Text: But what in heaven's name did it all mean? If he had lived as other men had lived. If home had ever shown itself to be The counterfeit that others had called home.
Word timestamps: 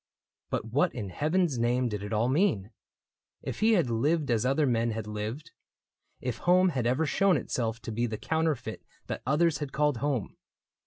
But 0.49 0.65
what 0.65 0.95
in 0.95 1.09
heaven's 1.09 1.59
name 1.59 1.87
did 1.87 2.01
it 2.01 2.11
all 2.11 2.27
mean? 2.27 2.71
If 3.43 3.59
he 3.59 3.73
had 3.73 3.91
lived 3.91 4.31
as 4.31 4.47
other 4.47 4.65
men 4.65 4.89
had 4.93 5.05
lived. 5.05 5.51
If 6.19 6.39
home 6.39 6.69
had 6.69 6.87
ever 6.87 7.05
shown 7.05 7.37
itself 7.37 7.79
to 7.83 7.91
be 7.91 8.07
The 8.07 8.17
counterfeit 8.17 8.81
that 9.05 9.21
others 9.27 9.59
had 9.59 9.71
called 9.71 9.97
home. 9.97 10.37